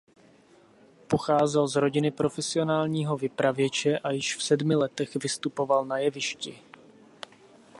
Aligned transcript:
Pocházel 1.07 1.67
z 1.67 1.75
rodiny 1.75 2.11
profesionálního 2.11 3.17
vypravěče 3.17 3.97
a 3.99 4.11
již 4.11 4.35
v 4.37 4.43
sedmi 4.43 4.75
letech 4.75 5.15
vystupoval 5.23 5.85
na 5.85 5.97
jevišti. 5.97 6.59